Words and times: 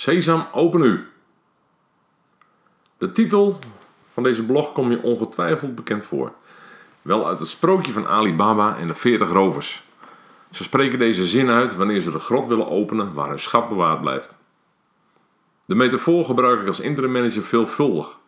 Sesam, 0.00 0.46
open 0.52 0.82
u. 0.82 1.06
De 2.98 3.12
titel 3.12 3.58
van 4.12 4.22
deze 4.22 4.44
blog 4.44 4.72
komt 4.72 4.92
je 4.92 5.02
ongetwijfeld 5.02 5.74
bekend 5.74 6.04
voor. 6.04 6.32
Wel 7.02 7.26
uit 7.26 7.38
het 7.38 7.48
sprookje 7.48 7.92
van 7.92 8.06
Ali 8.06 8.34
Baba 8.34 8.76
en 8.76 8.86
de 8.86 8.94
40 8.94 9.28
rovers. 9.28 9.82
Ze 10.50 10.62
spreken 10.62 10.98
deze 10.98 11.26
zin 11.26 11.48
uit 11.48 11.76
wanneer 11.76 12.00
ze 12.00 12.10
de 12.10 12.18
grot 12.18 12.46
willen 12.46 12.68
openen 12.68 13.14
waar 13.14 13.28
hun 13.28 13.38
schat 13.38 13.68
bewaard 13.68 14.00
blijft. 14.00 14.34
De 15.64 15.74
metafoor 15.74 16.24
gebruik 16.24 16.60
ik 16.60 16.66
als 16.66 16.80
interim 16.80 17.12
manager 17.12 17.42
veelvuldig, 17.42 18.18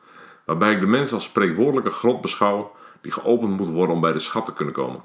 waarbij 0.44 0.72
ik 0.72 0.80
de 0.80 0.86
mens 0.86 1.12
als 1.12 1.24
spreekwoordelijke 1.24 1.90
grot 1.90 2.20
beschouw 2.20 2.72
die 3.00 3.12
geopend 3.12 3.56
moet 3.56 3.70
worden 3.70 3.94
om 3.94 4.00
bij 4.00 4.12
de 4.12 4.18
schat 4.18 4.46
te 4.46 4.52
kunnen 4.52 4.74
komen. 4.74 5.02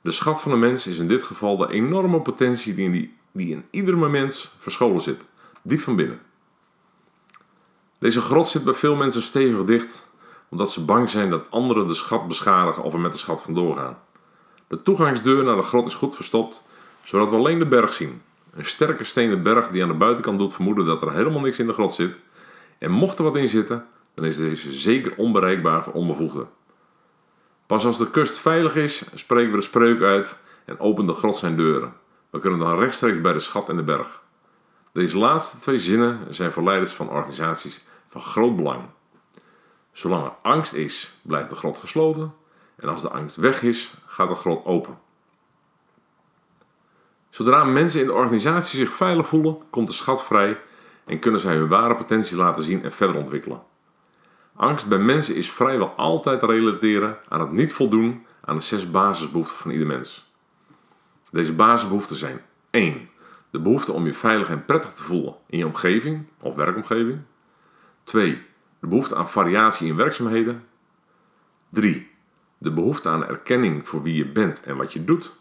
De 0.00 0.10
schat 0.10 0.42
van 0.42 0.50
de 0.50 0.58
mens 0.58 0.86
is 0.86 0.98
in 0.98 1.08
dit 1.08 1.24
geval 1.24 1.56
de 1.56 1.72
enorme 1.72 2.20
potentie 2.20 2.74
die 2.74 2.84
in, 2.84 2.92
die, 2.92 3.16
die 3.32 3.50
in 3.50 3.66
iedere 3.70 4.08
mens 4.08 4.50
verscholen 4.58 5.02
zit, 5.02 5.20
diep 5.68 5.80
van 5.80 5.96
binnen. 5.96 6.20
Deze 7.98 8.20
grot 8.20 8.48
zit 8.48 8.64
bij 8.64 8.74
veel 8.74 8.94
mensen 8.94 9.22
stevig 9.22 9.64
dicht, 9.64 10.06
omdat 10.48 10.70
ze 10.70 10.84
bang 10.84 11.10
zijn 11.10 11.30
dat 11.30 11.50
anderen 11.50 11.86
de 11.86 11.94
schat 11.94 12.28
beschadigen 12.28 12.82
of 12.82 12.92
er 12.92 13.00
met 13.00 13.12
de 13.12 13.18
schat 13.18 13.42
vandoor 13.42 13.76
gaan. 13.76 13.98
De 14.66 14.82
toegangsdeur 14.82 15.44
naar 15.44 15.56
de 15.56 15.62
grot 15.62 15.86
is 15.86 15.94
goed 15.94 16.14
verstopt, 16.14 16.62
zodat 17.02 17.30
we 17.30 17.36
alleen 17.36 17.58
de 17.58 17.66
berg 17.66 17.92
zien. 17.92 18.22
Een 18.54 18.64
sterke 18.64 19.04
stenen 19.04 19.42
berg 19.42 19.68
die 19.68 19.82
aan 19.82 19.88
de 19.88 19.94
buitenkant 19.94 20.38
doet 20.38 20.54
vermoeden 20.54 20.86
dat 20.86 21.02
er 21.02 21.12
helemaal 21.12 21.40
niks 21.40 21.58
in 21.58 21.66
de 21.66 21.72
grot 21.72 21.92
zit. 21.92 22.16
En 22.78 22.90
mocht 22.90 23.18
er 23.18 23.24
wat 23.24 23.36
in 23.36 23.48
zitten, 23.48 23.86
dan 24.14 24.24
is 24.24 24.36
deze 24.36 24.72
zeker 24.72 25.12
onbereikbaar 25.16 25.82
voor 25.82 25.92
onbevoegden. 25.92 26.48
Pas 27.66 27.84
als 27.84 27.98
de 27.98 28.10
kust 28.10 28.38
veilig 28.38 28.76
is, 28.76 29.04
spreken 29.14 29.50
we 29.50 29.56
de 29.56 29.62
spreuk 29.62 30.02
uit 30.02 30.38
en 30.64 30.80
opent 30.80 31.08
de 31.08 31.14
grot 31.14 31.36
zijn 31.36 31.56
deuren. 31.56 31.92
We 32.30 32.38
kunnen 32.38 32.58
dan 32.58 32.78
rechtstreeks 32.78 33.20
bij 33.20 33.32
de 33.32 33.40
schat 33.40 33.68
en 33.68 33.76
de 33.76 33.82
berg. 33.82 34.20
Deze 34.98 35.18
laatste 35.18 35.58
twee 35.58 35.78
zinnen 35.78 36.34
zijn 36.34 36.52
voor 36.52 36.62
leiders 36.62 36.92
van 36.92 37.10
organisaties 37.10 37.80
van 38.06 38.20
groot 38.20 38.56
belang. 38.56 38.82
Zolang 39.92 40.24
er 40.24 40.32
angst 40.42 40.72
is, 40.72 41.12
blijft 41.22 41.48
de 41.48 41.54
grot 41.54 41.76
gesloten. 41.76 42.34
En 42.76 42.88
als 42.88 43.02
de 43.02 43.08
angst 43.08 43.36
weg 43.36 43.62
is, 43.62 43.94
gaat 44.06 44.28
de 44.28 44.34
grot 44.34 44.64
open. 44.64 44.98
Zodra 47.30 47.64
mensen 47.64 48.00
in 48.00 48.06
de 48.06 48.12
organisatie 48.12 48.78
zich 48.78 48.92
veilig 48.92 49.26
voelen, 49.26 49.58
komt 49.70 49.86
de 49.86 49.92
schat 49.92 50.24
vrij 50.24 50.60
en 51.04 51.18
kunnen 51.18 51.40
zij 51.40 51.56
hun 51.56 51.68
ware 51.68 51.94
potentie 51.94 52.36
laten 52.36 52.64
zien 52.64 52.84
en 52.84 52.92
verder 52.92 53.16
ontwikkelen. 53.16 53.62
Angst 54.54 54.86
bij 54.86 54.98
mensen 54.98 55.34
is 55.34 55.50
vrijwel 55.50 55.88
altijd 55.88 56.40
te 56.40 56.46
relateren 56.46 57.18
aan 57.28 57.40
het 57.40 57.52
niet 57.52 57.72
voldoen 57.72 58.26
aan 58.44 58.56
de 58.56 58.62
zes 58.62 58.90
basisbehoeften 58.90 59.56
van 59.56 59.70
ieder 59.70 59.86
mens. 59.86 60.32
Deze 61.30 61.52
basisbehoeften 61.52 62.16
zijn 62.16 62.40
1. 62.70 63.07
De 63.50 63.60
behoefte 63.60 63.92
om 63.92 64.06
je 64.06 64.14
veilig 64.14 64.48
en 64.48 64.64
prettig 64.64 64.92
te 64.92 65.02
voelen 65.02 65.36
in 65.46 65.58
je 65.58 65.66
omgeving 65.66 66.26
of 66.42 66.54
werkomgeving. 66.54 67.20
2. 68.02 68.42
De 68.80 68.86
behoefte 68.86 69.16
aan 69.16 69.28
variatie 69.28 69.88
in 69.88 69.96
werkzaamheden. 69.96 70.64
3. 71.68 72.10
De 72.58 72.72
behoefte 72.72 73.08
aan 73.08 73.26
erkenning 73.26 73.88
voor 73.88 74.02
wie 74.02 74.14
je 74.14 74.26
bent 74.26 74.62
en 74.62 74.76
wat 74.76 74.92
je 74.92 75.04
doet. 75.04 75.36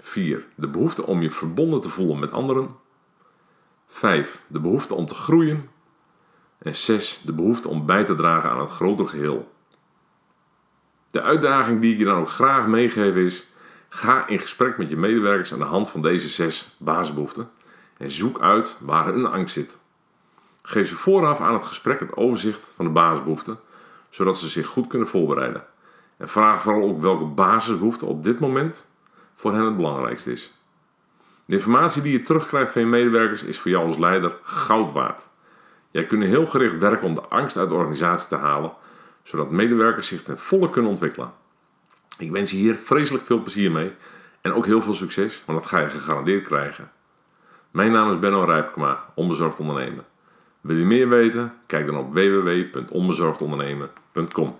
4. 0.00 0.46
De 0.54 0.68
behoefte 0.68 1.06
om 1.06 1.22
je 1.22 1.30
verbonden 1.30 1.80
te 1.80 1.88
voelen 1.88 2.18
met 2.18 2.32
anderen. 2.32 2.76
5. 3.86 4.44
De 4.46 4.60
behoefte 4.60 4.94
om 4.94 5.06
te 5.06 5.14
groeien. 5.14 5.70
En 6.58 6.74
6. 6.74 7.22
De 7.24 7.32
behoefte 7.32 7.68
om 7.68 7.86
bij 7.86 8.04
te 8.04 8.14
dragen 8.14 8.50
aan 8.50 8.60
het 8.60 8.70
grotere 8.70 9.08
geheel. 9.08 9.52
De 11.10 11.22
uitdaging 11.22 11.80
die 11.80 11.92
ik 11.92 11.98
je 11.98 12.04
dan 12.04 12.18
ook 12.18 12.30
graag 12.30 12.66
meegeef 12.66 13.14
is: 13.14 13.46
ga 13.92 14.26
in 14.26 14.38
gesprek 14.38 14.78
met 14.78 14.90
je 14.90 14.96
medewerkers 14.96 15.52
aan 15.52 15.58
de 15.58 15.64
hand 15.64 15.88
van 15.88 16.02
deze 16.02 16.28
zes 16.28 16.74
basisbehoeften 16.78 17.50
en 17.96 18.10
zoek 18.10 18.40
uit 18.40 18.76
waar 18.80 19.06
hun 19.06 19.26
angst 19.26 19.54
zit. 19.54 19.78
Geef 20.62 20.88
ze 20.88 20.96
vooraf 20.96 21.40
aan 21.40 21.54
het 21.54 21.62
gesprek 21.62 22.00
het 22.00 22.16
overzicht 22.16 22.68
van 22.74 22.84
de 22.84 22.90
basisbehoeften, 22.90 23.58
zodat 24.10 24.38
ze 24.38 24.48
zich 24.48 24.66
goed 24.66 24.86
kunnen 24.86 25.08
voorbereiden. 25.08 25.64
En 26.16 26.28
vraag 26.28 26.62
vooral 26.62 26.88
ook 26.88 27.00
welke 27.00 27.24
basisbehoefte 27.24 28.06
op 28.06 28.24
dit 28.24 28.40
moment 28.40 28.86
voor 29.34 29.52
hen 29.52 29.64
het 29.64 29.76
belangrijkste 29.76 30.32
is. 30.32 30.54
De 31.44 31.54
informatie 31.54 32.02
die 32.02 32.12
je 32.12 32.22
terugkrijgt 32.22 32.72
van 32.72 32.82
je 32.82 32.88
medewerkers 32.88 33.42
is 33.42 33.58
voor 33.58 33.70
jou 33.70 33.86
als 33.86 33.98
leider 33.98 34.36
goud 34.42 34.92
waard. 34.92 35.28
Jij 35.90 36.04
kunt 36.04 36.22
heel 36.22 36.46
gericht 36.46 36.78
werken 36.78 37.06
om 37.06 37.14
de 37.14 37.28
angst 37.28 37.56
uit 37.56 37.68
de 37.68 37.74
organisatie 37.74 38.28
te 38.28 38.36
halen, 38.36 38.72
zodat 39.22 39.50
medewerkers 39.50 40.06
zich 40.06 40.22
ten 40.22 40.38
volle 40.38 40.70
kunnen 40.70 40.90
ontwikkelen. 40.90 41.32
Ik 42.20 42.30
wens 42.30 42.50
je 42.50 42.56
hier 42.56 42.78
vreselijk 42.78 43.24
veel 43.24 43.42
plezier 43.42 43.70
mee 43.70 43.92
en 44.40 44.52
ook 44.52 44.66
heel 44.66 44.82
veel 44.82 44.94
succes, 44.94 45.42
want 45.46 45.58
dat 45.58 45.68
ga 45.68 45.78
je 45.78 45.90
gegarandeerd 45.90 46.46
krijgen. 46.46 46.90
Mijn 47.70 47.92
naam 47.92 48.12
is 48.12 48.18
Benno 48.18 48.44
Rijpkema, 48.44 49.04
onbezorgd 49.14 49.60
ondernemen. 49.60 50.04
Wil 50.60 50.76
je 50.76 50.84
meer 50.84 51.08
weten? 51.08 51.54
Kijk 51.66 51.86
dan 51.86 51.96
op 51.96 52.12
www.onbezorgdondernemen.com. 52.12 54.56